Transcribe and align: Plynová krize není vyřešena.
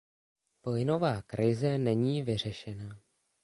Plynová 0.61 1.21
krize 1.21 1.77
není 1.77 2.21
vyřešena. 2.23 2.99